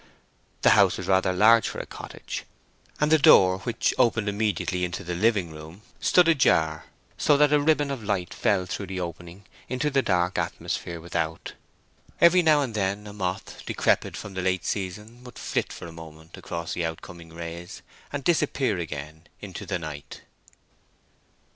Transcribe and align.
The 0.63 0.71
house 0.71 0.97
was 0.97 1.05
rather 1.05 1.31
large 1.31 1.69
for 1.69 1.77
a 1.77 1.85
cottage, 1.85 2.43
and 2.99 3.11
the 3.11 3.19
door, 3.19 3.59
which 3.59 3.93
opened 3.99 4.27
immediately 4.29 4.83
into 4.83 5.03
the 5.03 5.13
living 5.13 5.51
room, 5.51 5.83
stood 5.99 6.27
ajar, 6.27 6.85
so 7.19 7.37
that 7.37 7.53
a 7.53 7.59
ribbon 7.59 7.91
of 7.91 8.03
light 8.03 8.33
fell 8.33 8.65
through 8.65 8.87
the 8.87 8.99
opening 8.99 9.45
into 9.69 9.91
the 9.91 10.01
dark 10.01 10.39
atmosphere 10.39 10.99
without. 10.99 11.53
Every 12.19 12.41
now 12.41 12.61
and 12.63 12.73
then 12.73 13.05
a 13.05 13.13
moth, 13.13 13.61
decrepit 13.67 14.17
from 14.17 14.33
the 14.33 14.41
late 14.41 14.65
season, 14.65 15.23
would 15.23 15.37
flit 15.37 15.71
for 15.71 15.85
a 15.85 15.91
moment 15.91 16.35
across 16.35 16.73
the 16.73 16.83
out 16.83 17.03
coming 17.03 17.31
rays 17.31 17.83
and 18.11 18.23
disappear 18.23 18.79
again 18.79 19.27
into 19.39 19.67
the 19.67 19.77
night. 19.77 20.23